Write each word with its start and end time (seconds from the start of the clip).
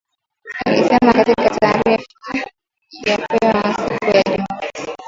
alisema 0.65 1.13
katika 1.13 1.49
taarifa 1.49 2.03
iliyopewa 2.91 3.73
siku 3.73 4.05
ya 4.17 4.23
Jumamosi 4.25 4.91